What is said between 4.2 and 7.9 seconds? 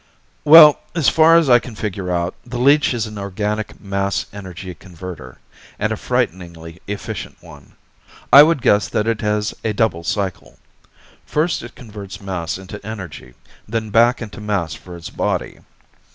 energy converter, and a frighteningly efficient one.